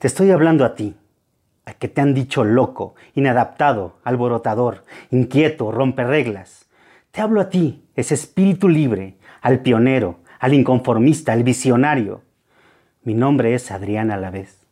[0.00, 0.96] Te estoy hablando a ti,
[1.66, 6.70] a que te han dicho loco, inadaptado, alborotador, inquieto, rompe reglas.
[7.10, 12.22] Te hablo a ti, ese espíritu libre, al pionero, al inconformista, al visionario.
[13.02, 14.66] Mi nombre es Adrián Alavés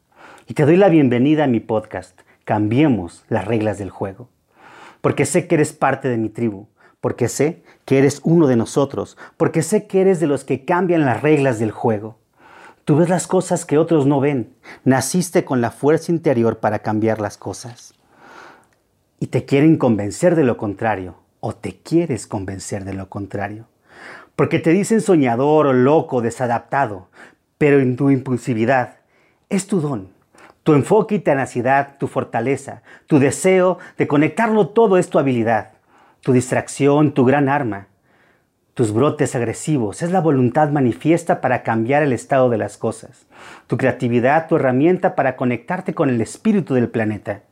[0.47, 4.31] y te doy la bienvenida a mi podcast, Cambiemos las reglas del juego.
[5.03, 6.69] Porque sé que eres parte de mi tribu,
[7.03, 11.05] porque sé que eres uno de nosotros, porque sé que eres de los que cambian
[11.05, 12.17] las reglas del juego.
[12.89, 14.55] Tú ves las cosas que otros no ven.
[14.83, 17.93] Naciste con la fuerza interior para cambiar las cosas.
[19.21, 23.67] Y te quieren convencer de lo contrario, o te quieres convencer de lo contrario.
[24.37, 27.09] Porque te dicen soñador loco, desadaptado,
[27.59, 29.01] pero en tu impulsividad
[29.51, 30.09] es tu don.
[30.63, 35.73] Tu enfoque y tenacidad, tu fortaleza, tu deseo de conectarlo todo es tu habilidad,
[36.23, 37.89] tu distracción, tu gran arma
[38.79, 43.27] tus brotes agresivos, es la voluntad manifiesta para cambiar el estado de las cosas,
[43.67, 47.43] tu creatividad, tu herramienta para conectarte con el espíritu del planeta,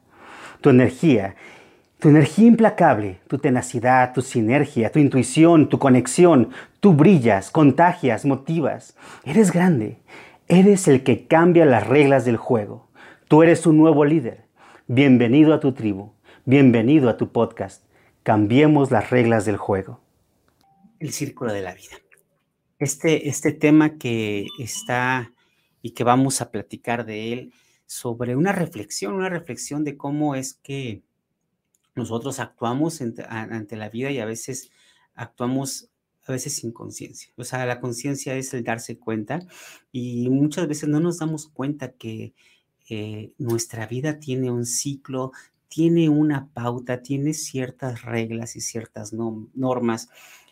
[0.60, 1.34] tu energía,
[1.98, 8.94] tu energía implacable, tu tenacidad, tu sinergia, tu intuición, tu conexión, tú brillas, contagias, motivas,
[9.24, 9.96] eres grande,
[10.46, 12.86] eres el que cambia las reglas del juego,
[13.26, 14.44] tú eres un nuevo líder,
[14.86, 16.12] bienvenido a tu tribu,
[16.44, 17.82] bienvenido a tu podcast,
[18.22, 20.05] cambiemos las reglas del juego
[21.06, 21.96] el círculo de la vida.
[22.78, 25.32] Este, este tema que está
[25.80, 27.52] y que vamos a platicar de él
[27.86, 31.02] sobre una reflexión, una reflexión de cómo es que
[31.94, 34.70] nosotros actuamos ante, la vida y a veces
[35.14, 35.88] actuamos
[36.26, 37.32] a veces sin conciencia.
[37.36, 39.38] O sea, la conciencia es el darse cuenta
[39.92, 42.34] y muchas veces no nos damos cuenta que
[42.90, 45.30] eh, nuestra vida tiene un ciclo,
[45.68, 50.08] tiene una pauta, tiene ciertas reglas y ciertas normas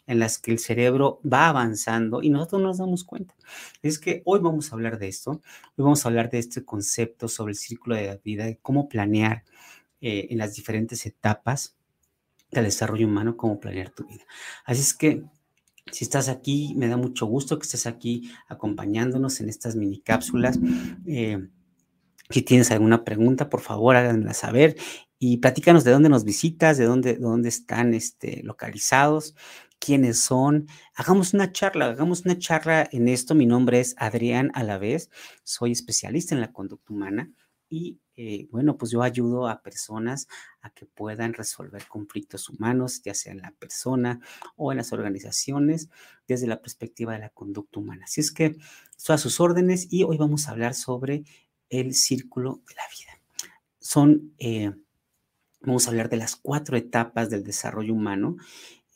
[0.07, 3.35] en las que el cerebro va avanzando y nosotros nos damos cuenta.
[3.83, 7.29] Es que hoy vamos a hablar de esto, hoy vamos a hablar de este concepto
[7.29, 9.45] sobre el círculo de la vida, de cómo planear
[10.01, 11.77] eh, en las diferentes etapas
[12.51, 14.25] del desarrollo humano, cómo planear tu vida.
[14.65, 15.25] Así es que
[15.91, 20.59] si estás aquí, me da mucho gusto que estés aquí acompañándonos en estas mini cápsulas.
[21.07, 21.49] Eh,
[22.31, 24.77] si tienes alguna pregunta, por favor, háganmela saber
[25.19, 29.35] y platícanos de dónde nos visitas, de dónde, dónde están este, localizados
[29.79, 30.67] quiénes son.
[30.95, 33.35] Hagamos una charla, hagamos una charla en esto.
[33.35, 35.11] Mi nombre es Adrián Alavés,
[35.43, 37.31] soy especialista en la conducta humana
[37.69, 40.29] y eh, bueno, pues yo ayudo a personas
[40.61, 44.21] a que puedan resolver conflictos humanos, ya sea en la persona
[44.57, 45.89] o en las organizaciones,
[46.29, 48.05] desde la perspectiva de la conducta humana.
[48.05, 48.57] Así es que
[48.97, 51.25] estoy a sus órdenes y hoy vamos a hablar sobre
[51.69, 53.51] el círculo de la vida.
[53.81, 54.73] Son, eh,
[55.61, 58.37] vamos a hablar de las cuatro etapas del desarrollo humano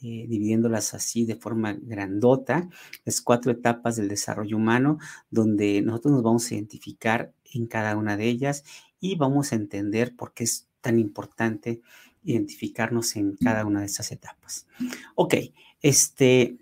[0.01, 2.69] eh, dividiéndolas así de forma grandota,
[3.05, 4.99] las cuatro etapas del desarrollo humano,
[5.31, 8.65] donde nosotros nos vamos a identificar en cada una de ellas
[9.01, 11.81] y vamos a entender por qué es tan importante
[12.23, 14.67] identificarnos en cada una de esas etapas.
[15.15, 15.35] Ok,
[15.83, 16.59] este,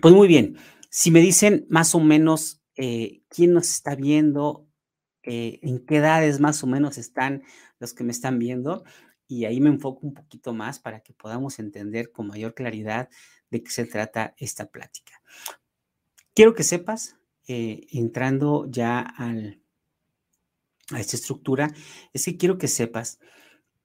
[0.00, 0.56] pues muy bien.
[0.88, 4.66] Si me dicen más o menos eh, quién nos está viendo,
[5.22, 7.42] eh, en qué edades más o menos están
[7.78, 8.84] los que me están viendo,
[9.30, 13.08] y ahí me enfoco un poquito más para que podamos entender con mayor claridad
[13.48, 15.22] de qué se trata esta plática.
[16.34, 17.14] Quiero que sepas,
[17.46, 19.62] eh, entrando ya al,
[20.90, 21.72] a esta estructura,
[22.12, 23.20] es que quiero que sepas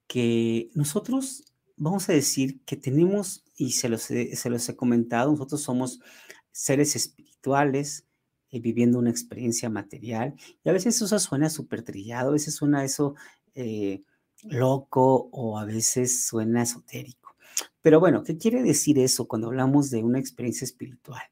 [0.08, 1.44] que nosotros
[1.76, 6.00] vamos a decir que tenemos, y se los he, se los he comentado, nosotros somos
[6.50, 8.04] seres espirituales,
[8.50, 12.84] eh, viviendo una experiencia material, y a veces eso suena súper trillado, a veces suena
[12.84, 13.14] eso...
[13.54, 14.02] Eh,
[14.44, 17.36] loco o a veces suena esotérico.
[17.82, 21.22] Pero bueno, ¿qué quiere decir eso cuando hablamos de una experiencia espiritual?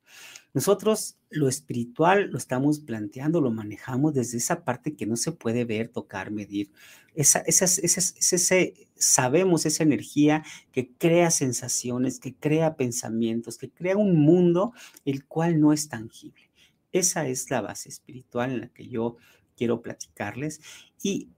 [0.54, 5.64] Nosotros lo espiritual lo estamos planteando, lo manejamos desde esa parte que no se puede
[5.64, 6.70] ver, tocar, medir.
[7.16, 14.16] Esa, esas, ese, sabemos esa energía que crea sensaciones, que crea pensamientos, que crea un
[14.16, 14.72] mundo
[15.04, 16.50] el cual no es tangible.
[16.92, 19.16] Esa es la base espiritual en la que yo
[19.56, 20.60] quiero platicarles
[21.02, 21.30] y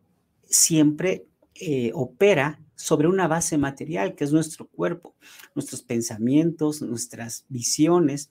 [0.45, 1.27] siempre
[1.61, 5.15] eh, opera sobre una base material que es nuestro cuerpo,
[5.55, 8.31] nuestros pensamientos, nuestras visiones.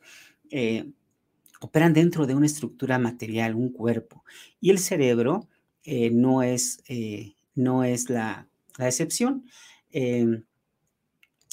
[0.51, 0.91] Eh,
[1.61, 4.23] operan dentro de una estructura material, un cuerpo.
[4.61, 5.47] Y el cerebro
[5.83, 6.83] eh, no, es,
[7.55, 9.45] no es la, excepción.
[9.91, 10.43] Em,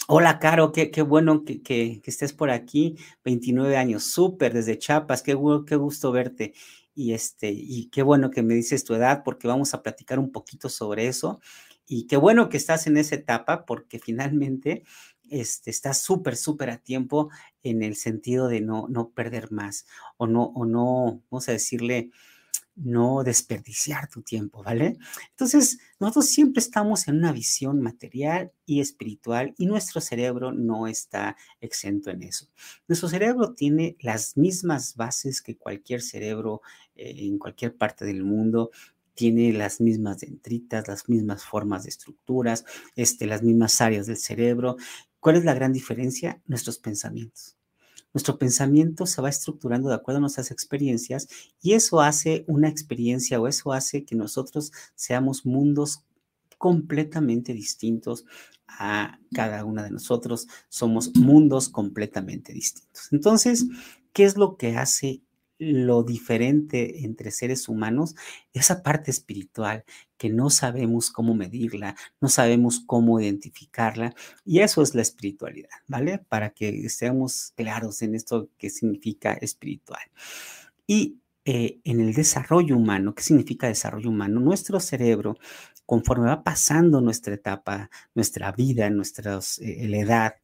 [0.09, 2.97] hola, Caro, qué, bueno que, estés por aquí.
[3.25, 6.53] 29 años, súper, desde Chiapas, qué, qué gusto verte.
[6.95, 10.33] Y, este, y qué bueno que me dices tu edad, porque vamos a platicar un
[10.33, 11.41] poquito sobre eso.
[11.87, 14.85] Y qué bueno que estás en esa etapa, porque finalmente
[15.31, 17.31] este, estás súper, súper a tiempo
[17.63, 19.87] en el sentido de no, no perder más
[20.17, 22.11] o no, o no, vamos a decirle,
[22.75, 24.97] no desperdiciar tu tiempo, ¿vale?
[25.31, 31.37] Entonces, nosotros siempre estamos en una visión material y espiritual y nuestro cerebro no está
[31.61, 32.49] exento en eso.
[32.89, 36.63] Nuestro cerebro tiene las mismas bases que cualquier cerebro
[36.95, 38.71] eh, en cualquier parte del mundo
[39.15, 42.65] tiene las mismas dendritas, las mismas formas de estructuras,
[42.97, 44.77] este, las mismas áreas del cerebro.
[45.21, 46.41] ¿Cuál es la gran diferencia?
[46.47, 47.57] Nuestros pensamientos.
[48.13, 51.29] Nuestro pensamiento se va estructurando de acuerdo a nuestras experiencias
[51.63, 56.05] y eso hace una experiencia o eso hace que nosotros seamos mundos
[56.59, 58.25] completamente distintos
[58.69, 60.47] a cada una de nosotros.
[60.69, 63.09] Somos mundos completamente distintos.
[63.13, 63.67] Entonces,
[64.13, 65.23] ¿qué es lo que hace
[65.71, 68.15] lo diferente entre seres humanos,
[68.53, 69.85] esa parte espiritual
[70.17, 74.15] que no sabemos cómo medirla, no sabemos cómo identificarla,
[74.45, 76.19] y eso es la espiritualidad, ¿vale?
[76.19, 80.03] Para que estemos claros en esto que significa espiritual.
[80.87, 84.41] Y eh, en el desarrollo humano, ¿qué significa desarrollo humano?
[84.41, 85.37] Nuestro cerebro,
[85.87, 90.35] conforme va pasando nuestra etapa, nuestra vida, nuestra eh, edad,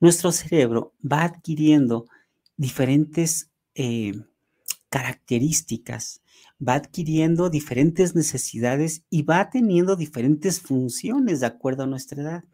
[0.00, 2.06] nuestro cerebro va adquiriendo
[2.56, 4.14] diferentes eh,
[4.88, 6.22] características,
[6.66, 12.44] va adquiriendo diferentes necesidades y va teniendo diferentes funciones de acuerdo a nuestra edad.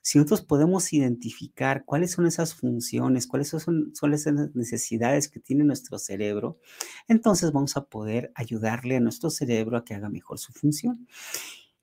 [0.00, 5.64] Si nosotros podemos identificar cuáles son esas funciones, cuáles son, son esas necesidades que tiene
[5.64, 6.60] nuestro cerebro,
[7.08, 11.08] entonces vamos a poder ayudarle a nuestro cerebro a que haga mejor su función.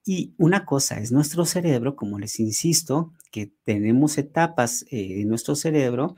[0.06, 5.56] Y una cosa es nuestro cerebro, como les insisto, que tenemos etapas eh, en nuestro
[5.56, 6.16] cerebro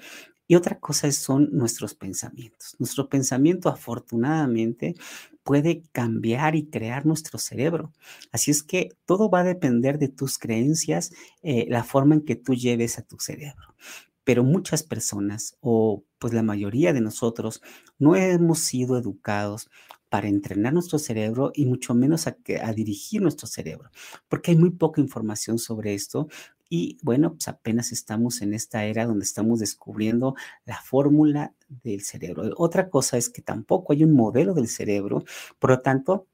[0.48, 2.76] y otra cosa son nuestros pensamientos.
[2.80, 4.96] Nuestro pensamiento afortunadamente
[5.44, 7.92] puede cambiar y crear nuestro cerebro.
[8.32, 11.12] Así es que todo va a depender de tus creencias,
[11.42, 13.76] eh, la forma en que tú lleves a tu cerebro.
[14.24, 17.62] Pero muchas personas, o pues la mayoría de nosotros,
[17.98, 19.70] no hemos sido educados
[20.10, 23.90] para entrenar nuestro cerebro y mucho menos a, a dirigir nuestro cerebro,
[24.30, 26.28] porque hay muy poca información sobre esto
[26.70, 30.36] y bueno, pues apenas estamos en esta era donde estamos descubriendo
[30.66, 31.54] la fórmula
[31.84, 32.44] del cerebro.
[32.58, 35.24] Otra cosa es que tampoco hay un modelo del cerebro,
[35.60, 36.28] por lo tanto,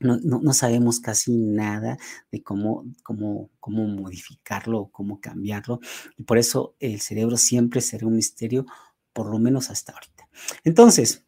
[0.00, 1.96] no, sabemos casi nada
[2.32, 5.80] de cómo, cómo, cómo modificarlo o cómo cambiarlo.
[6.16, 8.66] Y por eso el cerebro siempre será un misterio,
[9.12, 10.28] por lo menos hasta ahorita.
[10.64, 11.24] Entonces,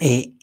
[0.00, 0.34] eh,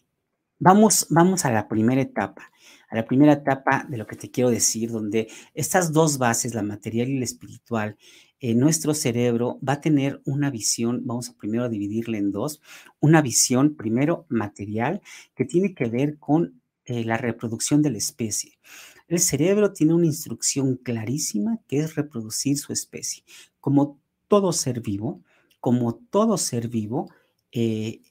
[0.59, 2.51] vamos, vamos a la primera etapa
[2.91, 6.61] a la primera etapa de lo que te quiero decir, donde estas dos bases, la
[6.61, 7.97] material y la espiritual,
[8.41, 12.61] en nuestro cerebro va a tener una visión, vamos a primero dividirla en dos,
[12.99, 15.01] una visión primero material
[15.35, 18.59] que tiene que ver con eh, la reproducción de la especie.
[19.07, 23.23] El cerebro tiene una instrucción clarísima que es reproducir su especie.
[23.59, 25.23] Como todo ser vivo,
[25.59, 27.09] como todo ser vivo,
[27.51, 28.01] eh,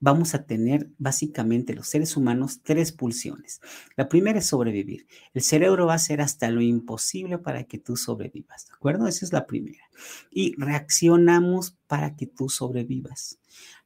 [0.00, 3.60] vamos a tener básicamente los seres humanos tres pulsiones.
[3.96, 5.06] La primera es sobrevivir.
[5.34, 9.06] El cerebro va a hacer hasta lo imposible para que tú sobrevivas, ¿de acuerdo?
[9.06, 9.84] Esa es la primera.
[10.30, 13.38] Y reaccionamos para que tú sobrevivas.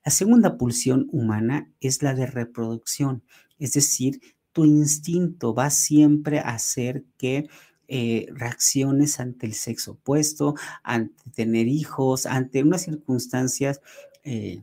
[0.04, 3.22] La segunda pulsión humana es la de reproducción,
[3.58, 4.20] es decir,
[4.52, 7.48] tu instinto va siempre a hacer que
[7.88, 13.80] eh, reacciones ante el sexo opuesto, ante tener hijos, ante unas circunstancias
[14.22, 14.62] eh,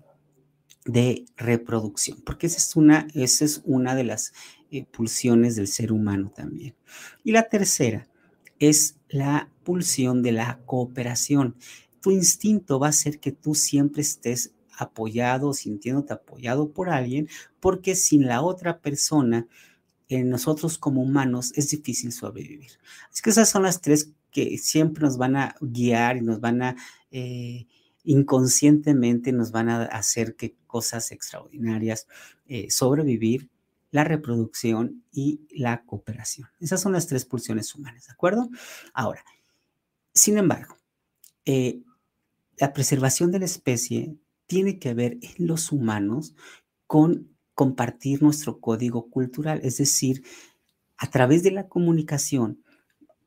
[0.85, 4.33] de reproducción, porque esa es una, esa es una de las
[4.71, 6.75] eh, pulsiones del ser humano también.
[7.23, 8.07] Y la tercera
[8.59, 11.55] es la pulsión de la cooperación.
[12.01, 17.95] Tu instinto va a ser que tú siempre estés apoyado, sintiéndote apoyado por alguien, porque
[17.95, 19.47] sin la otra persona,
[20.09, 22.71] en nosotros como humanos es difícil sobrevivir.
[23.09, 26.61] Así que esas son las tres que siempre nos van a guiar y nos van
[26.61, 26.75] a
[27.11, 27.67] eh,
[28.03, 32.07] inconscientemente nos van a hacer que cosas extraordinarias,
[32.47, 33.49] eh, sobrevivir,
[33.91, 36.47] la reproducción y la cooperación.
[36.59, 38.49] Esas son las tres pulsiones humanas, ¿de acuerdo?
[38.93, 39.23] Ahora,
[40.13, 40.77] sin embargo,
[41.45, 41.81] eh,
[42.57, 44.15] la preservación de la especie
[44.47, 46.35] tiene que ver en los humanos
[46.87, 50.23] con compartir nuestro código cultural, es decir,
[50.97, 52.63] a través de la comunicación,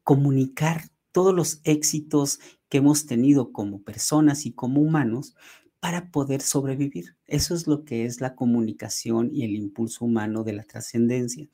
[0.03, 5.37] comunicar todos los éxitos que hemos tenido como personas y como humanos
[5.79, 7.17] para poder sobrevivir.
[7.27, 11.47] Eso es lo que es la comunicación y el impulso humano de la trascendencia.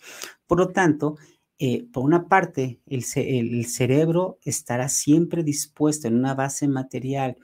[0.47, 1.19] Por lo tanto,
[1.59, 7.37] eh, por una parte, el, cerebro estará siempre dispuesto en una base material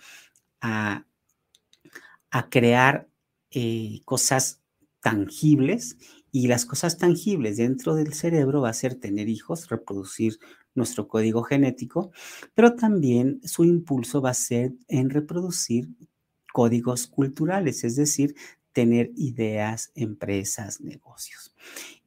[0.62, 1.04] a,
[2.50, 3.08] crear
[3.50, 4.62] eh, cosas
[5.00, 5.99] tangibles
[6.32, 10.38] y las cosas tangibles dentro del cerebro va a ser tener hijos, reproducir
[10.76, 12.12] nuestro código genético,
[12.54, 15.88] pero también su impulso va a ser en reproducir
[16.52, 18.35] códigos culturales, es decir,
[18.76, 21.54] tener ideas, empresas, negocios.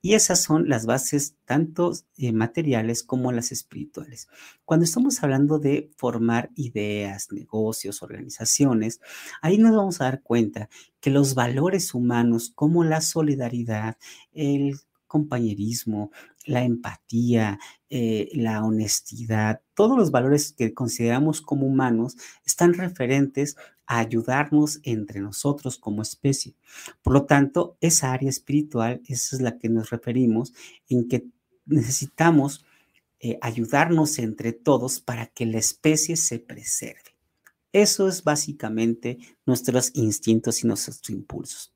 [0.03, 4.27] Y esas son las bases tanto eh, materiales como las espirituales.
[4.65, 9.01] Cuando estamos hablando de formar ideas, negocios, organizaciones,
[9.41, 13.97] ahí nos vamos a dar cuenta que los valores humanos como la solidaridad,
[14.31, 16.11] el compañerismo,
[16.45, 23.99] la empatía, eh, la honestidad, todos los valores que consideramos como humanos están referentes a
[23.99, 26.55] ayudarnos entre nosotros como especie.
[27.01, 30.53] Por lo tanto, esa área espiritual, esa es la que nos referimos,
[30.87, 31.25] en que
[31.65, 32.63] necesitamos
[33.19, 37.17] eh, ayudarnos entre todos para que la especie se preserve.
[37.73, 41.73] Eso es básicamente nuestros instintos y nuestros impulsos.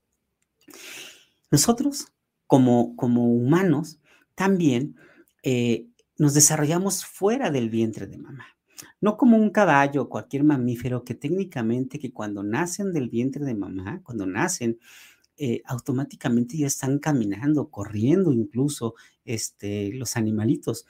[1.52, 2.08] Nosotros,
[2.48, 4.00] como, como humanos,
[4.36, 4.96] también
[5.44, 8.48] eh, nos desarrollamos fuera del vientre de mamá.
[9.02, 13.56] No como un caballo o cualquier mamífero que técnicamente que cuando nacen del vientre de
[13.56, 14.80] mamá, cuando nacen,
[15.38, 18.96] eh, automáticamente ya están caminando, corriendo incluso
[19.26, 20.86] este, los animalitos.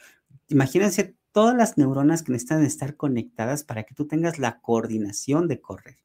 [0.49, 5.61] Imagínense todas las neuronas que necesitan estar conectadas para que tú tengas la coordinación de
[5.61, 5.97] correr.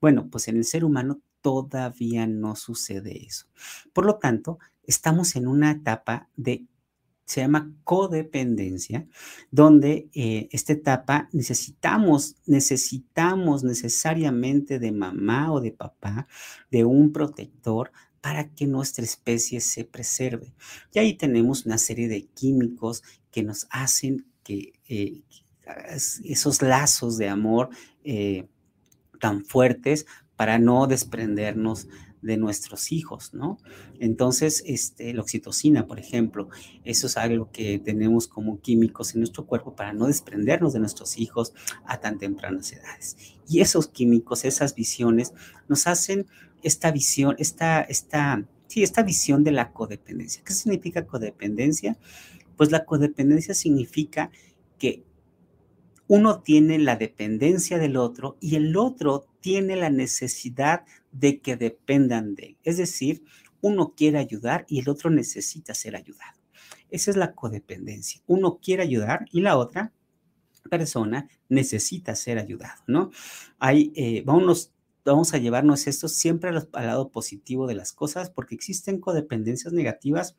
[0.00, 3.46] Bueno, pues en el ser humano todavía no sucede eso.
[3.92, 6.66] Por lo tanto, estamos en una etapa de
[7.24, 9.06] se llama codependencia,
[9.50, 16.26] donde eh, esta etapa necesitamos, necesitamos necesariamente de mamá o de papá,
[16.70, 20.52] de un protector para que nuestra especie se preserve.
[20.92, 25.22] Y ahí tenemos una serie de químicos que nos hacen que eh,
[26.24, 27.70] esos lazos de amor
[28.04, 28.46] eh,
[29.20, 31.88] tan fuertes para no desprendernos
[32.22, 33.58] de nuestros hijos, ¿no?
[33.98, 36.48] Entonces, este, la oxitocina, por ejemplo,
[36.84, 41.18] eso es algo que tenemos como químicos en nuestro cuerpo para no desprendernos de nuestros
[41.18, 41.52] hijos
[41.84, 43.16] a tan tempranas edades.
[43.48, 45.34] Y esos químicos, esas visiones,
[45.68, 46.26] nos hacen
[46.62, 50.42] esta visión, esta, esta, sí, esta visión de la codependencia.
[50.44, 51.98] ¿Qué significa codependencia?
[52.56, 54.30] Pues la codependencia significa
[54.78, 55.04] que
[56.06, 62.34] uno tiene la dependencia del otro y el otro tiene la necesidad de que dependan
[62.34, 62.56] de él.
[62.62, 63.22] Es decir,
[63.60, 66.40] uno quiere ayudar y el otro necesita ser ayudado.
[66.90, 68.22] Esa es la codependencia.
[68.26, 69.92] Uno quiere ayudar y la otra
[70.70, 73.10] persona necesita ser ayudado, ¿no?
[73.58, 74.72] Hay, eh, vamos,
[75.04, 80.36] vamos a llevarnos esto siempre al lado positivo de las cosas porque existen codependencias negativas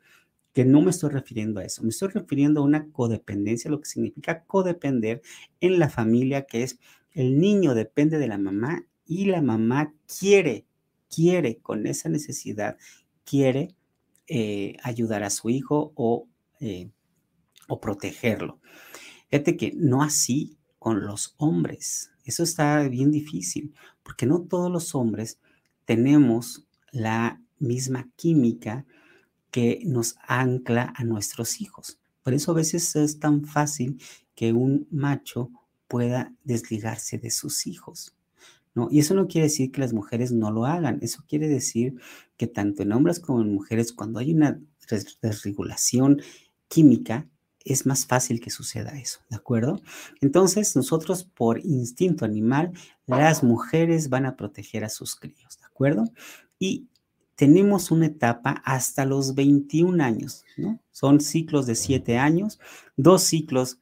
[0.54, 3.88] que no me estoy refiriendo a eso, me estoy refiriendo a una codependencia, lo que
[3.88, 5.20] significa codepender
[5.60, 6.78] en la familia, que es
[7.10, 10.66] el niño depende de la mamá y la mamá quiere,
[11.08, 12.76] quiere con esa necesidad,
[13.24, 13.74] quiere
[14.26, 16.28] eh, ayudar a su hijo o,
[16.60, 16.90] eh,
[17.68, 18.60] o protegerlo.
[19.30, 22.10] Fíjate que no así con los hombres.
[22.24, 25.38] Eso está bien difícil, porque no todos los hombres
[25.84, 28.86] tenemos la misma química
[29.50, 31.98] que nos ancla a nuestros hijos.
[32.22, 34.00] Por eso a veces es tan fácil
[34.34, 35.50] que un macho
[35.86, 38.14] pueda desligarse de sus hijos.
[38.74, 38.88] ¿No?
[38.90, 41.94] Y eso no quiere decir que las mujeres no lo hagan, eso quiere decir
[42.36, 44.60] que tanto en hombres como en mujeres, cuando hay una
[45.22, 46.20] desregulación
[46.68, 47.28] química,
[47.64, 49.80] es más fácil que suceda eso, ¿de acuerdo?
[50.20, 52.72] Entonces, nosotros por instinto animal,
[53.06, 56.04] las mujeres van a proteger a sus críos, ¿de acuerdo?
[56.58, 56.88] Y
[57.36, 60.78] tenemos una etapa hasta los 21 años, ¿no?
[60.92, 62.60] Son ciclos de 7 años,
[62.96, 63.78] dos ciclos,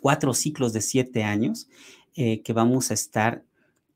[0.00, 1.68] cuatro ciclos de 7 años
[2.14, 3.44] eh, que vamos a estar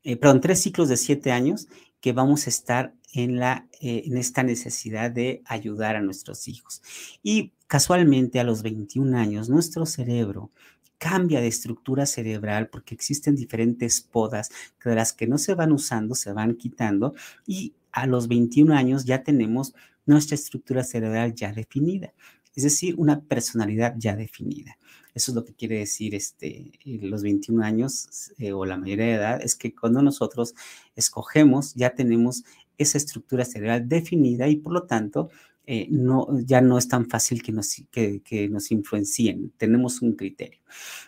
[0.05, 1.67] eh, perdón, tres ciclos de siete años
[1.99, 6.83] que vamos a estar en, la, eh, en esta necesidad de ayudar a nuestros hijos.
[7.23, 10.51] Y casualmente a los 21 años, nuestro cerebro
[10.99, 14.51] cambia de estructura cerebral porque existen diferentes podas
[14.83, 17.15] de las que no se van usando, se van quitando
[17.47, 19.73] y a los 21 años ya tenemos
[20.05, 22.13] nuestra estructura cerebral ya definida,
[22.55, 24.77] es decir, una personalidad ya definida.
[25.15, 29.13] Eso es lo que quiere decir este, los 21 años eh, o la mayoría de
[29.13, 30.53] edad, es que cuando nosotros
[30.95, 32.43] escogemos ya tenemos
[32.77, 35.29] esa estructura cerebral definida y por lo tanto
[35.65, 40.59] eh, no, ya no es tan fácil que nos, que nos influencien, tenemos un criterio.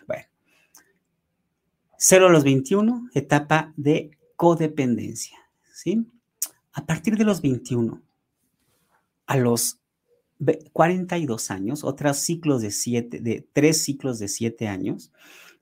[0.06, 0.24] Bueno,
[1.98, 5.36] 0 a los 21, etapa de codependencia,
[5.72, 6.06] ¿sí?
[6.72, 8.00] A partir de los 21,
[9.26, 9.80] a los
[10.72, 15.12] 42 años, otros ciclos de siete, de tres ciclos de siete años,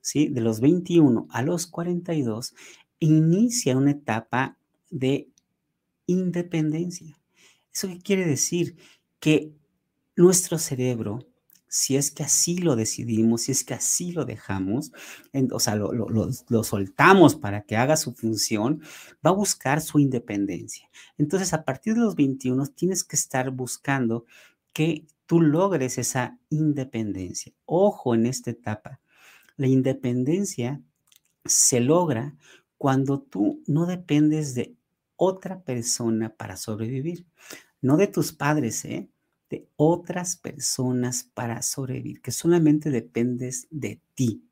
[0.01, 0.27] ¿sí?
[0.27, 2.53] De los 21 a los 42,
[2.99, 4.57] inicia una etapa
[4.89, 5.29] de
[6.05, 7.17] independencia.
[7.73, 8.75] ¿Eso qué quiere decir?
[9.19, 9.51] Que
[10.15, 11.27] nuestro cerebro
[11.67, 14.91] si es que así lo decidimos, si es que así lo dejamos,
[15.51, 18.81] o sea, lo, lo, soltamos para que haga su función,
[19.25, 20.89] va a buscar su independencia.
[21.17, 24.25] Entonces, a partir de los 21, tienes que estar buscando
[24.77, 27.51] que tú logres esa independencia.
[27.65, 29.01] Ojo en esta etapa.
[29.55, 30.83] La independencia
[31.45, 32.35] se logra
[32.77, 34.75] cuando tú no dependes de
[35.15, 37.25] otra persona para sobrevivir,
[37.81, 39.09] no de tus padres, ¿eh?
[39.49, 44.43] de otras personas para sobrevivir, que solamente dependes de ti.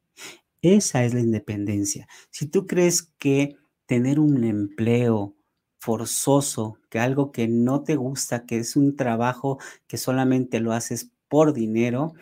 [0.64, 2.08] Esa es la independencia.
[2.32, 5.36] Si tú crees que tener un empleo
[5.86, 11.12] forzoso, que algo que no te gusta, que es un trabajo que solamente lo haces
[11.28, 12.16] por dinero,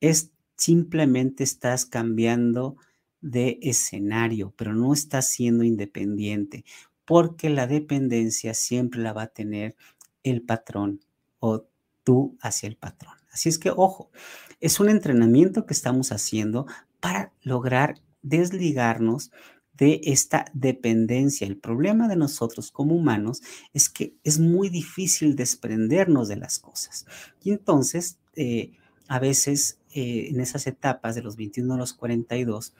[0.00, 2.76] es simplemente estás cambiando
[3.20, 6.64] de escenario, pero no estás siendo independiente,
[7.04, 9.74] porque la dependencia siempre la va a tener
[10.22, 11.00] el patrón
[11.40, 11.64] o
[12.04, 13.14] tú hacia el patrón.
[13.32, 14.12] Así es que, ojo,
[14.60, 16.66] es un entrenamiento que estamos haciendo
[17.00, 19.32] para lograr desligarnos
[19.80, 21.46] de esta dependencia.
[21.46, 27.06] El problema de nosotros como humanos es que es muy difícil desprendernos de las cosas.
[27.42, 28.72] Y entonces, eh,
[29.08, 32.74] a veces eh, en esas etapas de los 21 a los 42,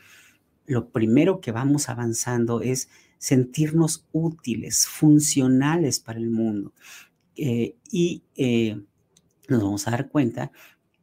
[0.66, 6.74] lo primero que vamos avanzando es sentirnos útiles, funcionales para el mundo.
[7.34, 8.22] Eh, y
[9.48, 10.52] nos vamos a dar cuenta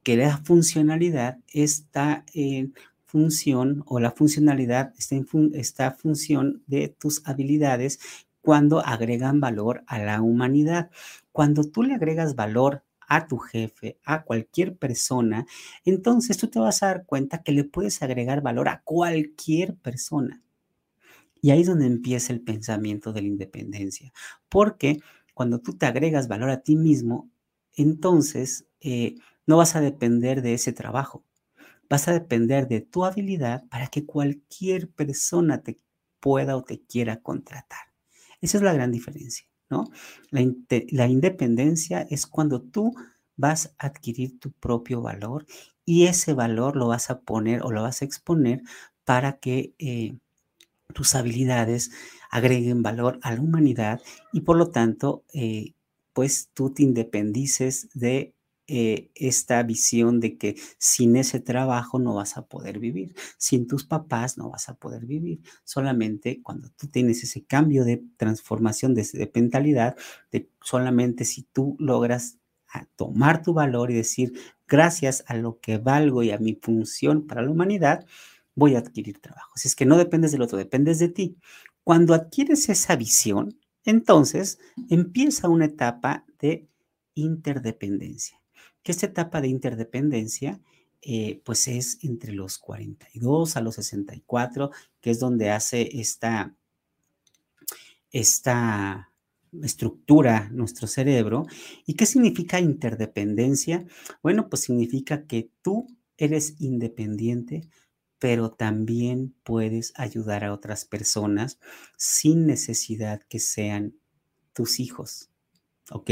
[0.03, 2.75] que la funcionalidad está en
[3.17, 7.99] función o la funcionalidad esta función de tus habilidades
[8.41, 10.91] cuando agregan valor a la humanidad.
[11.31, 15.47] Cuando tú le agregas valor a tu jefe, a cualquier persona,
[15.83, 20.43] entonces tú te vas a dar cuenta que le puedes agregar valor a cualquier persona.
[21.41, 24.13] Y ahí es donde empieza el pensamiento de la independencia,
[24.47, 24.99] porque
[25.33, 27.31] cuando tú te agregas valor a ti mismo,
[27.73, 29.15] entonces eh,
[29.47, 31.23] no vas a depender de ese trabajo,
[31.89, 35.79] vas a depender de tu habilidad para que cualquier persona te
[36.19, 37.87] pueda o te quiera contratar.
[38.41, 39.85] Esa es la gran diferencia, ¿no?
[40.31, 42.93] La, independencia es cuando tú
[43.35, 45.45] vas a adquirir tu propio valor
[45.85, 48.61] y ese valor lo vas a poner o lo vas a exponer
[49.05, 50.17] para que eh,
[50.93, 51.91] tus habilidades
[52.29, 54.01] agreguen valor a la humanidad
[54.33, 55.73] y por lo tanto eh,
[56.13, 58.33] pues tú te independices de
[58.69, 63.85] eh, esta visión de que sin ese trabajo no vas a poder vivir, sin tus
[63.85, 65.41] papás no vas a poder vivir.
[65.63, 69.95] Solamente cuando tú tienes ese cambio de transformación de, mentalidad,
[70.31, 72.39] de solamente si tú logras
[72.97, 74.33] tomar tu valor y decir,
[74.67, 78.05] gracias a lo que valgo y a mi función para la humanidad,
[78.53, 79.51] voy a adquirir trabajo.
[79.55, 81.37] Si es que no dependes del otro, dependes de ti.
[81.83, 86.67] Cuando adquieres esa visión, entonces empieza una etapa de
[87.13, 88.41] interdependencia.
[88.87, 90.61] Que esta etapa de interdependencia,
[91.01, 94.71] eh, pues es entre los 42 a los 64,
[95.01, 96.55] que es donde hace esta,
[98.13, 99.11] esta
[99.61, 101.47] estructura nuestro cerebro.
[101.85, 103.85] ¿Y qué significa interdependencia?
[104.23, 107.67] Bueno, pues significa que tú eres independiente,
[108.19, 111.59] pero también puedes ayudar a otras personas
[111.97, 113.95] sin necesidad que sean
[114.53, 115.29] tus hijos.
[115.91, 116.11] ¿Ok?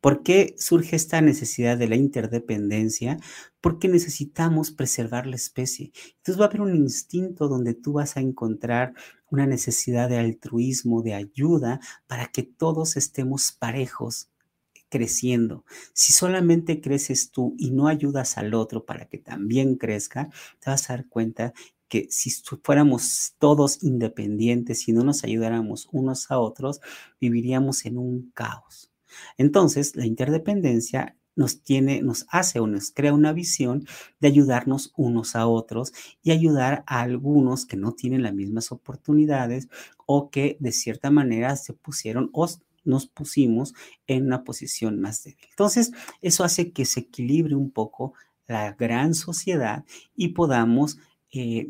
[0.00, 3.18] ¿Por qué surge esta necesidad de la interdependencia?
[3.60, 5.92] Porque necesitamos preservar la especie.
[6.16, 8.94] Entonces va a haber un instinto donde tú vas a encontrar
[9.30, 14.30] una necesidad de altruismo, de ayuda, para que todos estemos parejos
[14.88, 15.64] creciendo.
[15.92, 20.28] Si solamente creces tú y no ayudas al otro para que también crezca,
[20.60, 21.52] te vas a dar cuenta
[21.88, 22.30] que si
[22.62, 26.80] fuéramos todos independientes y no nos ayudáramos unos a otros,
[27.20, 28.93] viviríamos en un caos.
[29.38, 33.86] Entonces, la interdependencia nos tiene, nos hace o nos crea una visión
[34.20, 39.68] de ayudarnos unos a otros y ayudar a algunos que no tienen las mismas oportunidades
[40.06, 42.48] o que de cierta manera se pusieron o
[42.84, 43.74] nos pusimos
[44.06, 45.46] en una posición más débil.
[45.50, 48.12] Entonces, eso hace que se equilibre un poco
[48.46, 50.98] la gran sociedad y podamos
[51.32, 51.68] eh,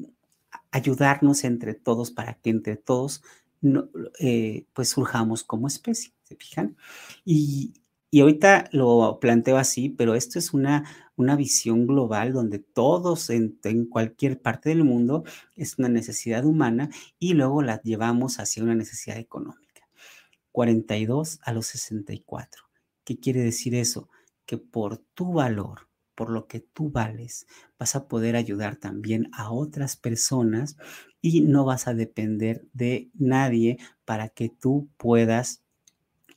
[0.73, 3.23] ayudarnos entre todos para que entre todos
[4.19, 6.77] eh, pues surjamos como especie, ¿se fijan?
[7.25, 7.75] Y,
[8.21, 10.85] ahorita lo planteo así, pero esto es una,
[11.17, 15.25] una visión global donde todos en, en, cualquier parte del mundo
[15.57, 19.65] es una necesidad humana y luego la llevamos hacia una necesidad económica.
[20.53, 22.63] 42 a los 64.
[23.03, 24.09] ¿Qué quiere decir eso?
[24.47, 29.51] Que por tu valor, por lo que tú vales, vas a poder ayudar también a
[29.51, 30.77] otras personas
[31.21, 35.64] y no vas a depender de nadie para que tú puedas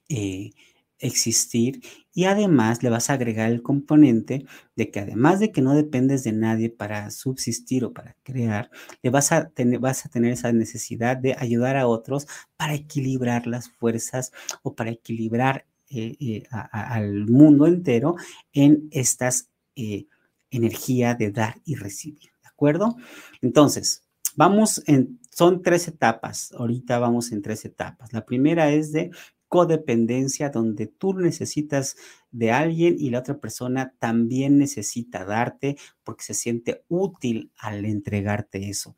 [0.09, 0.51] eh,
[0.99, 1.81] existir
[2.13, 6.23] y además le vas a agregar el componente de que además de que no dependes
[6.23, 8.71] de nadie para subsistir o para crear,
[9.03, 13.45] le vas a tener, vas a tener esa necesidad de ayudar a otros para equilibrar
[13.47, 14.31] las fuerzas
[14.63, 18.15] o para equilibrar eh, eh, al mundo entero
[18.51, 20.07] en estas eh,
[20.49, 22.95] energía de dar y recibir, ¿de acuerdo?
[23.41, 24.03] Entonces,
[24.35, 28.11] vamos en, son tres etapas, ahorita vamos en tres etapas.
[28.11, 29.11] La primera es de
[29.47, 31.95] codependencia donde tú necesitas
[32.31, 38.69] de alguien y la otra persona también necesita darte porque se siente útil al entregarte
[38.69, 38.95] eso.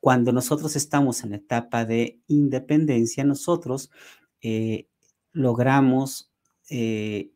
[0.00, 3.90] Cuando nosotros estamos en la etapa de independencia, nosotros
[4.40, 4.86] eh,
[5.32, 6.32] logramos
[6.70, 7.30] eh,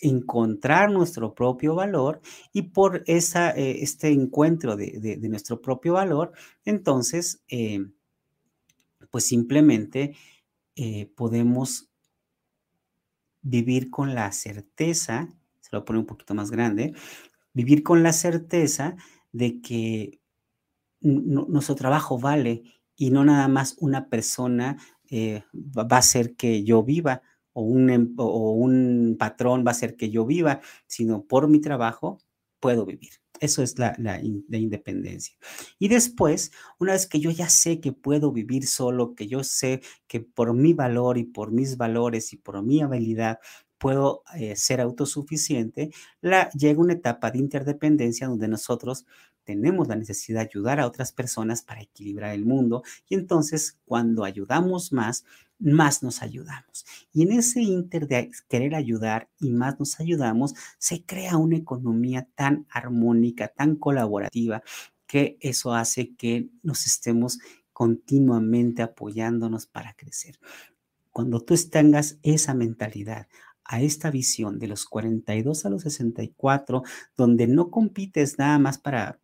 [0.00, 2.20] encontrar nuestro propio valor
[2.52, 6.32] y por esa, eh, este encuentro de, nuestro propio valor,
[6.64, 7.42] entonces,
[9.10, 10.14] pues simplemente
[10.76, 11.90] eh, podemos
[13.42, 15.28] vivir con la certeza,
[15.60, 16.94] se lo pone un poquito más grande,
[17.52, 18.96] vivir con la certeza
[19.32, 20.20] de que
[21.00, 22.62] nuestro trabajo vale
[22.96, 24.78] y no nada más una persona
[25.10, 29.72] eh, va a hacer que yo viva o un, em, o un patrón va a
[29.72, 32.18] hacer que yo viva, sino por mi trabajo
[32.60, 33.23] puedo vivir.
[33.40, 35.36] Eso es la, independencia.
[35.78, 39.82] Y después, una vez que yo ya sé que puedo vivir solo, que yo sé
[40.06, 43.40] que por mi valor y por mis valores y por mi habilidad
[43.78, 49.04] puedo eh, ser autosuficiente, la, llega una etapa de interdependencia donde nosotros
[49.44, 54.24] tenemos la necesidad de ayudar a otras personas para equilibrar el mundo y entonces cuando
[54.24, 55.24] ayudamos más,
[55.64, 56.84] más nos ayudamos.
[57.12, 62.28] Y en ese inter de querer ayudar y más nos ayudamos, se crea una economía
[62.34, 64.62] tan armónica, tan colaborativa,
[65.06, 67.38] que eso hace que nos estemos
[67.72, 70.38] continuamente apoyándonos para crecer.
[71.10, 73.26] Cuando tú tengas esa mentalidad,
[73.64, 76.82] a esta visión de los 42 a los 64,
[77.16, 79.18] donde no compites nada más para,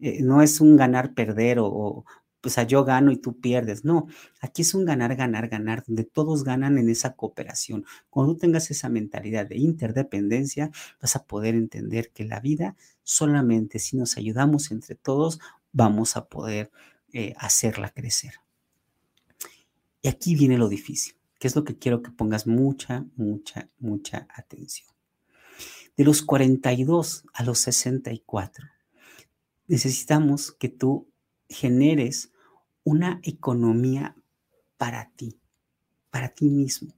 [0.00, 2.04] eh, no es un ganar-perder o,
[2.44, 3.86] pues yo gano y tú pierdes.
[3.86, 4.06] No,
[4.38, 7.86] aquí es un ganar, ganar, ganar, donde todos ganan en esa cooperación.
[8.10, 13.78] Cuando tú tengas esa mentalidad de interdependencia, vas a poder entender que la vida solamente
[13.78, 15.40] si nos ayudamos entre todos,
[15.72, 16.70] vamos a poder
[17.14, 18.34] eh, hacerla crecer.
[20.02, 24.28] Y aquí viene lo difícil, que es lo que quiero que pongas mucha, mucha, mucha
[24.34, 24.90] atención.
[25.96, 28.66] De los 42 a los 64,
[29.66, 31.08] necesitamos que tú
[31.48, 32.33] generes
[32.84, 34.16] una economía
[34.76, 35.40] para ti,
[36.10, 36.94] para ti mismo,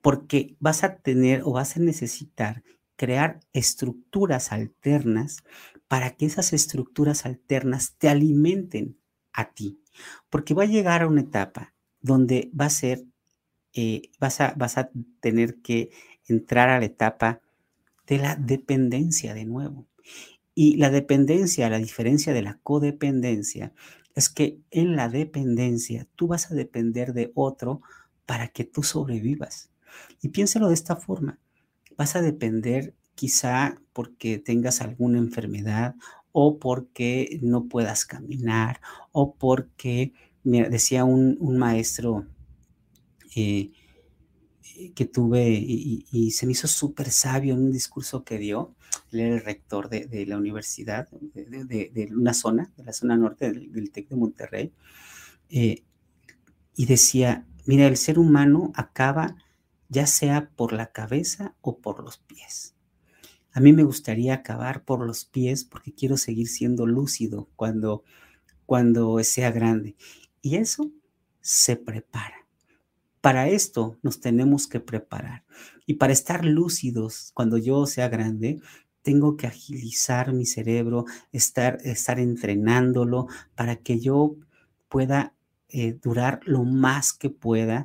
[0.00, 2.62] porque vas a tener o vas a necesitar
[2.96, 5.42] crear estructuras alternas
[5.88, 8.96] para que esas estructuras alternas te alimenten
[9.32, 9.80] a ti,
[10.30, 13.04] porque va a llegar a una etapa donde va a ser,
[13.74, 15.90] eh, vas, a, vas a tener que
[16.28, 17.40] entrar a la etapa
[18.06, 19.86] de la dependencia de nuevo.
[20.54, 23.72] Y la dependencia, a la diferencia de la codependencia,
[24.14, 27.80] es que en la dependencia tú vas a depender de otro
[28.26, 29.70] para que tú sobrevivas.
[30.20, 31.38] Y piénsalo de esta forma.
[31.96, 35.94] Vas a depender quizá porque tengas alguna enfermedad
[36.32, 38.80] o porque no puedas caminar
[39.12, 40.12] o porque,
[40.44, 42.26] decía un, maestro
[43.36, 43.70] eh,
[44.94, 48.74] que tuve y, se me hizo súper sabio en un discurso que dio,
[49.12, 53.90] él era el rector de, la universidad, de, una zona, de la zona norte del,
[53.90, 54.72] TEC de Monterrey,
[55.50, 55.84] eh,
[56.74, 59.36] y decía, mira, el ser humano acaba
[59.88, 62.74] ya sea por la cabeza o por los pies.
[63.52, 68.02] A mí me gustaría acabar por los pies porque quiero seguir siendo lúcido cuando,
[68.64, 69.94] cuando sea grande.
[70.40, 70.90] Y eso
[71.42, 72.46] se prepara.
[73.20, 75.44] Para esto nos tenemos que preparar.
[75.86, 78.60] Y para estar lúcidos cuando yo sea grande,
[79.02, 84.36] tengo que agilizar mi cerebro, estar, estar entrenándolo para que yo
[84.88, 85.34] pueda
[85.68, 87.84] eh, durar lo más que pueda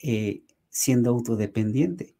[0.00, 2.14] eh, siendo autodependiente.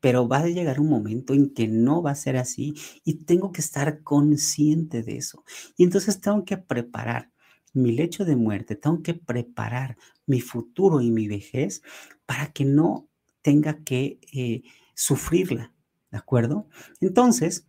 [0.00, 2.74] Pero va a llegar un momento en que no va a ser así
[3.04, 5.44] y tengo que estar consciente de eso.
[5.76, 7.30] Y entonces tengo que preparar
[7.72, 9.96] mi lecho de muerte, tengo que preparar
[10.26, 11.82] mi futuro y mi vejez
[12.26, 13.08] para que no
[13.42, 14.62] tenga que eh,
[14.94, 15.73] sufrirla,
[16.14, 16.68] ¿de acuerdo?
[17.00, 17.66] Entonces,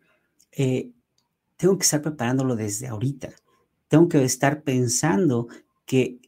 [0.52, 0.92] eh,
[1.58, 3.30] tengo que estar preparándolo desde ahorita.
[3.88, 5.48] Tengo que estar pensando
[5.88, 6.20] que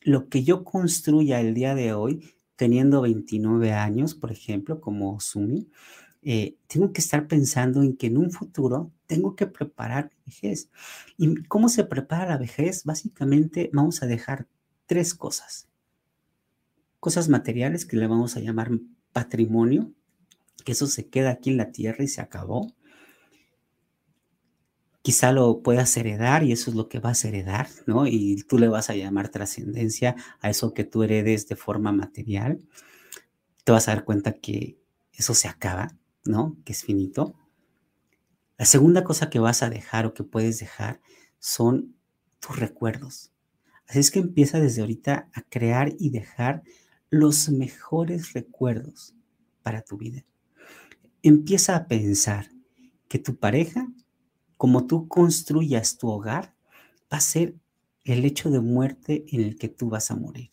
[0.00, 5.68] lo que yo construya el día de hoy, teniendo 29 años, por ejemplo, como Sumi,
[6.22, 10.70] eh, tengo que estar pensando en que en un futuro tengo que preparar mi vejez.
[11.18, 12.84] ¿Y cómo se prepara la vejez?
[12.84, 14.46] Básicamente vamos a dejar
[14.86, 15.66] tres cosas.
[17.00, 18.70] Cosas materiales que le vamos a llamar
[19.12, 19.92] patrimonio,
[20.64, 22.74] que eso se queda aquí en la tierra y se acabó.
[25.02, 28.06] Quizá lo puedas heredar y eso es lo que vas a heredar, ¿no?
[28.06, 32.60] Y tú le vas a llamar trascendencia a eso que tú heredes de forma material.
[33.64, 34.78] Te vas a dar cuenta que
[35.12, 36.56] eso se acaba, ¿no?
[36.64, 37.34] Que es finito.
[38.56, 41.00] La segunda cosa que vas a dejar o que puedes dejar
[41.38, 41.96] son
[42.40, 43.32] tus recuerdos.
[43.86, 46.62] Así es que empieza desde ahorita a crear y dejar
[47.10, 49.14] los mejores recuerdos
[49.62, 50.24] para tu vida.
[51.26, 52.50] Empieza a pensar
[53.08, 53.90] que tu pareja,
[54.58, 56.54] como tú construyas tu hogar,
[57.10, 57.56] va a ser
[58.04, 60.50] el hecho de muerte en el que tú vas a morir.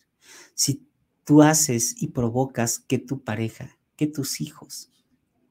[0.54, 0.88] Si
[1.24, 4.90] tú haces y provocas que tu pareja, que tus hijos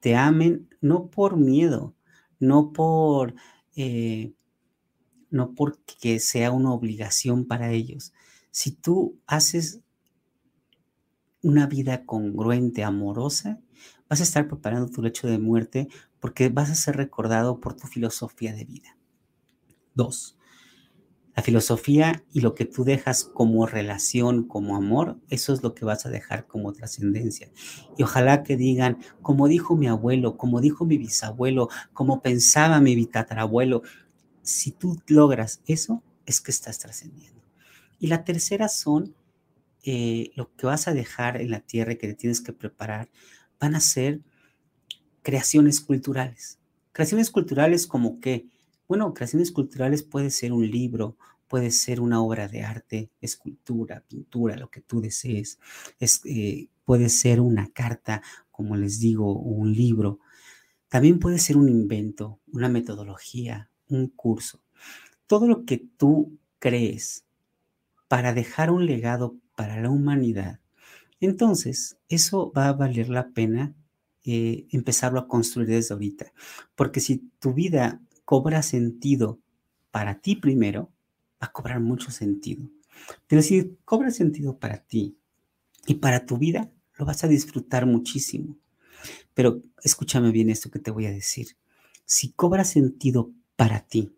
[0.00, 1.94] te amen, no por miedo,
[2.40, 3.36] no por
[3.76, 4.32] eh,
[5.30, 8.12] no porque sea una obligación para ellos.
[8.50, 9.78] Si tú haces
[11.40, 13.60] una vida congruente, amorosa,
[14.12, 15.88] vas a estar preparando tu lecho de muerte
[16.20, 18.98] porque vas a ser recordado por tu filosofía de vida.
[19.94, 20.36] Dos,
[21.34, 25.86] la filosofía y lo que tú dejas como relación, como amor, eso es lo que
[25.86, 27.50] vas a dejar como trascendencia.
[27.96, 33.06] Y ojalá que digan, como dijo mi abuelo, como dijo mi bisabuelo, como pensaba mi
[33.06, 33.80] tatarabuelo,
[34.42, 37.40] si tú logras eso, es que estás trascendiendo.
[37.98, 39.14] Y la tercera son
[39.84, 43.08] eh, lo que vas a dejar en la tierra y que te tienes que preparar,
[43.62, 44.20] van a ser
[45.22, 46.58] creaciones culturales.
[46.90, 48.48] Creaciones culturales como que,
[48.88, 54.56] bueno, creaciones culturales puede ser un libro, puede ser una obra de arte, escultura, pintura,
[54.56, 55.60] lo que tú desees.
[56.00, 58.20] Es, eh, puede ser una carta,
[58.50, 60.18] como les digo, un libro.
[60.88, 64.64] También puede ser un invento, una metodología, un curso.
[65.28, 67.24] Todo lo que tú crees
[68.08, 70.61] para dejar un legado para la humanidad,
[71.26, 73.74] entonces eso va a valer la pena
[74.24, 76.32] eh, empezarlo a construir desde ahorita.
[76.74, 79.40] Porque si tu vida cobra sentido
[79.90, 80.92] para ti primero,
[81.42, 82.68] va a cobrar mucho sentido.
[83.26, 85.16] Pero si cobra sentido para ti
[85.86, 88.58] y para tu vida, lo vas a disfrutar muchísimo.
[89.34, 91.56] Pero escúchame bien esto que te voy a decir.
[92.04, 94.14] Si cobra sentido para ti,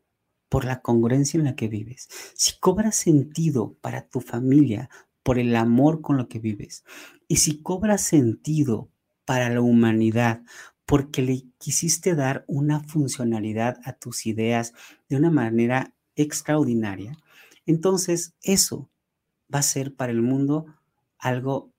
[0.48, 4.90] por la congruencia en la que vives, si cobra sentido para tu familia,
[5.24, 6.84] por el amor con lo que vives,
[7.26, 8.90] y si cobra sentido
[9.24, 10.42] para la humanidad,
[10.86, 14.74] porque le quisiste dar una funcionalidad a tus ideas
[15.08, 17.18] de una manera extraordinaria,
[17.66, 18.90] entonces eso
[19.52, 20.66] va a ser para el mundo
[21.18, 21.72] algo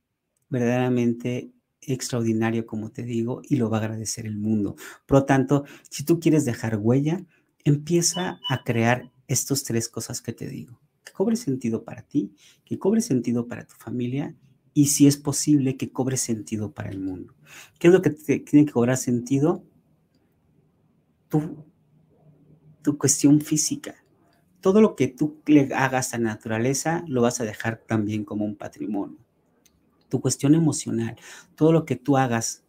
[0.50, 4.76] verdaderamente extraordinario, como te digo, y lo va a agradecer el mundo.
[5.06, 7.24] Por lo tanto, si tú quieres dejar huella,
[7.64, 10.80] empieza a crear estas tres cosas que te digo.
[11.16, 12.34] Cobre sentido para ti,
[12.66, 14.36] que cobre sentido para tu familia
[14.74, 17.34] y si es posible que cobre sentido para el mundo.
[17.80, 19.64] ¿Qué es lo que tiene que cobrar sentido?
[21.30, 21.64] Tu,
[22.82, 23.96] tu cuestión física.
[24.60, 28.44] Todo lo que tú le hagas a la naturaleza lo vas a dejar también como
[28.44, 29.18] un patrimonio.
[30.10, 31.16] Tu cuestión emocional,
[31.56, 32.66] todo lo que tú hagas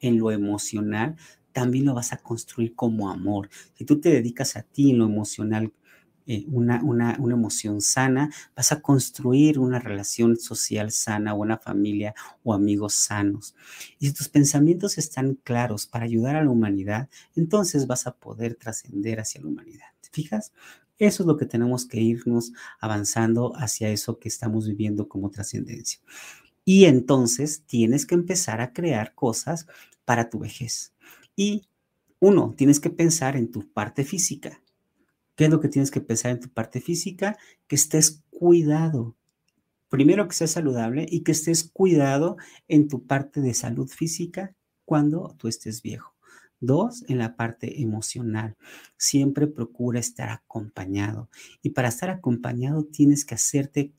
[0.00, 1.16] en lo emocional
[1.52, 3.50] también lo vas a construir como amor.
[3.74, 5.74] Si tú te dedicas a ti en lo emocional,
[6.32, 12.14] eh, una, una, una, emoción sana, vas a construir una relación social sana, una familia
[12.44, 13.56] o amigos sanos.
[13.98, 18.54] Y si tus pensamientos están claros para ayudar a la humanidad, entonces vas a poder
[18.54, 19.86] trascender hacia la humanidad.
[20.00, 20.52] ¿Te fijas?
[21.00, 26.00] Eso es lo que tenemos que irnos avanzando hacia eso que estamos viviendo como trascendencia.
[26.64, 29.66] Y entonces tienes que empezar a crear cosas
[30.04, 30.94] para tu vejez.
[31.34, 31.66] Y
[32.20, 34.62] uno, tienes que pensar en tu parte física.
[35.40, 37.38] ¿Qué es lo que tienes que pensar en tu parte física?
[37.66, 39.16] Que estés cuidado.
[39.88, 42.36] Primero que seas saludable y que estés cuidado
[42.68, 46.14] en tu parte de salud física cuando tú estés viejo.
[46.60, 48.58] Dos, en la parte emocional.
[48.98, 51.30] Siempre procura estar acompañado.
[51.62, 53.94] Y para estar acompañado tienes que hacerte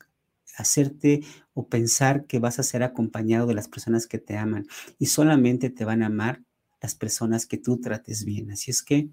[0.56, 1.24] hacerte
[1.54, 5.70] o pensar que vas a ser acompañado de las personas que te aman y solamente
[5.70, 6.44] te van a amar
[6.80, 8.52] las personas que tú trates bien.
[8.52, 9.10] Así es que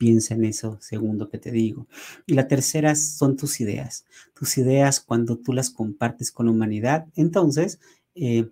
[0.00, 1.86] piensa en eso, segundo que te digo.
[2.24, 4.06] Y la tercera son tus ideas.
[4.32, 7.80] Tus ideas cuando tú las compartes con la humanidad, entonces
[8.14, 8.48] eh,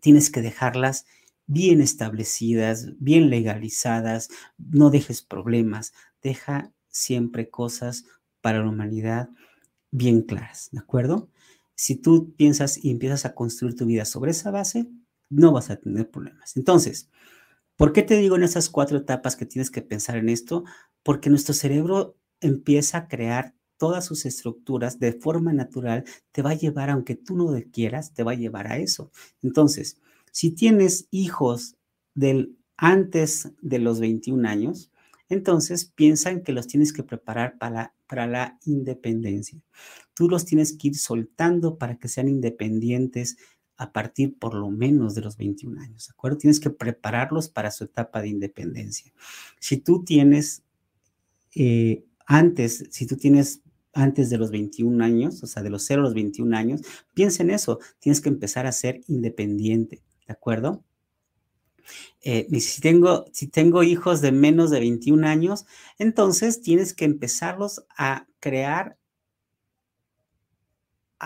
[0.00, 1.06] tienes que dejarlas
[1.46, 8.06] bien establecidas, bien legalizadas, no dejes problemas, deja siempre cosas
[8.40, 9.28] para la humanidad
[9.92, 11.28] bien claras, ¿de acuerdo?
[11.76, 14.88] Si tú piensas y empiezas a construir tu vida sobre esa base,
[15.30, 16.56] no vas a tener problemas.
[16.56, 17.08] Entonces,
[17.76, 20.64] ¿Por qué te digo en esas cuatro etapas que tienes que pensar en esto?
[21.02, 26.54] Porque nuestro cerebro empieza a crear todas sus estructuras de forma natural, te va a
[26.54, 29.10] llevar, aunque tú no quieras, te va a llevar a eso.
[29.42, 29.98] Entonces,
[30.32, 31.76] Si tienes hijos
[32.14, 34.90] del antes de los 21 años,
[35.28, 39.60] entonces piensan que los tienes que preparar para, para la independencia.
[40.14, 43.36] Tú los tienes que ir soltando para que sean independientes
[43.76, 46.38] a partir por lo menos de los 21 años, ¿de acuerdo?
[46.38, 49.12] Tienes que prepararlos para su etapa de independencia.
[49.58, 50.62] Si tú tienes
[51.54, 56.00] eh, antes, si tú tienes antes de los 21 años, o sea, de los 0
[56.02, 56.82] a los 21 años,
[57.14, 60.82] piensa en eso, tienes que empezar a ser independiente, ¿de acuerdo?
[62.22, 65.66] Eh, si, tengo, si tengo hijos de menos de 21 años,
[65.98, 68.96] entonces tienes que empezarlos a crear,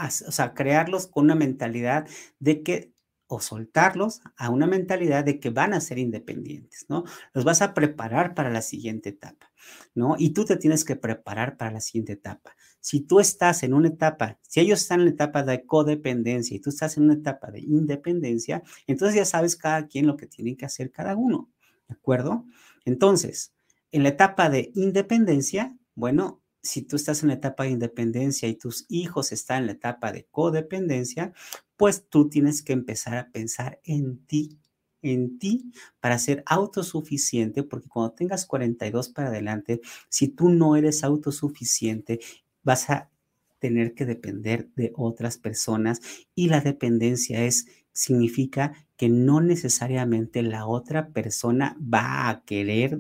[0.06, 2.06] o sea, crearlos con una mentalidad
[2.38, 2.92] de que
[3.28, 7.04] o soltarlos a una mentalidad de que van a ser independientes, ¿no?
[7.34, 9.52] Los vas a preparar para la siguiente etapa,
[9.94, 10.16] ¿no?
[10.18, 12.56] Y tú te tienes que preparar para la siguiente etapa.
[12.80, 16.60] Si tú estás en una etapa, si ellos están en la etapa de codependencia y
[16.60, 20.56] tú estás en una etapa de independencia, entonces ya sabes cada quien lo que tiene
[20.56, 21.50] que hacer cada uno,
[21.86, 22.46] ¿de acuerdo?
[22.86, 23.52] Entonces,
[23.92, 28.54] en la etapa de independencia, bueno, si tú estás en la etapa de independencia y
[28.54, 31.32] tus hijos están en la etapa de codependencia,
[31.76, 34.58] pues tú tienes que empezar a pensar en ti,
[35.02, 41.04] en ti para ser autosuficiente, porque cuando tengas 42 para adelante, si tú no eres
[41.04, 42.20] autosuficiente,
[42.62, 43.10] vas a
[43.58, 46.00] tener que depender de otras personas
[46.34, 52.98] y la dependencia es significa que no necesariamente la otra persona va a querer,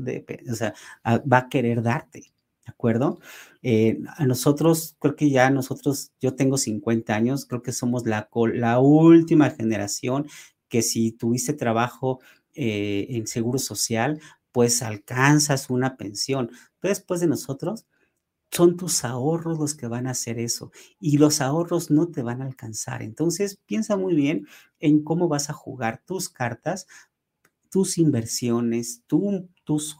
[0.50, 2.32] o sea, va a querer darte.
[2.68, 3.18] ¿De acuerdo?
[3.62, 8.28] Eh, a nosotros, creo que ya nosotros, yo tengo 50 años, creo que somos la,
[8.52, 10.26] la última generación
[10.68, 12.20] que si tuviste trabajo
[12.54, 14.20] eh, en seguro social,
[14.52, 16.50] pues alcanzas una pensión.
[16.82, 17.86] Después de nosotros,
[18.50, 22.42] son tus ahorros los que van a hacer eso y los ahorros no te van
[22.42, 23.02] a alcanzar.
[23.02, 24.46] Entonces, piensa muy bien
[24.78, 26.86] en cómo vas a jugar tus cartas,
[27.70, 29.96] tus inversiones, tus,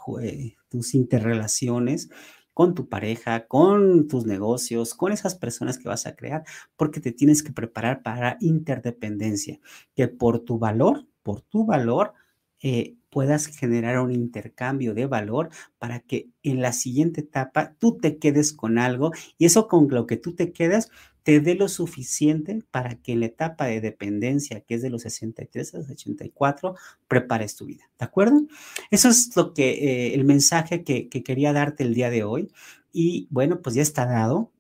[0.69, 2.09] tus interrelaciones
[2.59, 6.43] con tu pareja, con tus negocios, con esas personas que vas a crear,
[6.75, 9.61] porque te tienes que preparar para interdependencia,
[9.95, 12.15] que por tu valor, por tu valor,
[12.61, 18.19] eh, puedas generar un intercambio de valor para que en la siguiente etapa tú te
[18.19, 20.91] quedes con algo y eso con lo que tú te quedas
[21.29, 25.03] te dé lo suficiente para que en la etapa de dependencia, que es de los
[25.03, 26.75] 63 a los 84,
[27.07, 27.91] prepares tu vida.
[27.99, 28.47] ¿De acuerdo?
[28.91, 32.51] Eso es lo que, eh, el mensaje que, que quería darte el día de hoy.
[32.95, 34.51] Y bueno, pues ya está dado.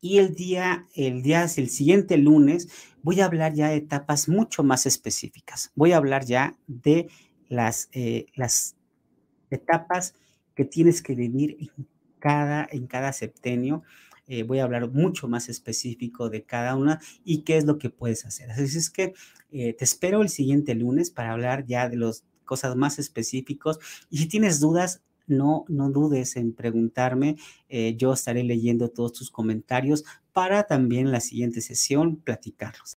[0.00, 2.70] Y el día, el día, el siguiente lunes,
[3.02, 5.72] voy a hablar ya de etapas mucho más específicas.
[5.74, 7.10] Voy a hablar ya de
[7.50, 8.76] las, eh, las
[9.50, 10.14] etapas
[10.54, 11.86] que tienes que vivir en
[12.18, 13.82] cada, en cada septenio
[14.26, 17.90] eh, voy a hablar mucho más específico de cada una y qué es lo que
[17.90, 18.50] puedes hacer.
[18.50, 19.14] Así es que
[19.50, 23.78] eh, te espero el siguiente lunes para hablar ya de las cosas más específicos
[24.10, 27.36] y si tienes dudas, no, no dudes en preguntarme.
[27.68, 32.90] Eh, yo estaré leyendo todos tus comentarios para también la siguiente sesión platicarlos.